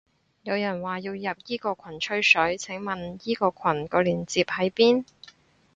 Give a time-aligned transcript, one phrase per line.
[0.41, 5.05] 有人話要入依個羣吹水，請問依個羣個鏈接喺邊？